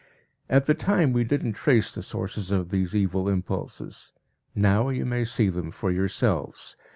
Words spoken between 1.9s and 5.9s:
the sources of these evil impulses. Now you may see them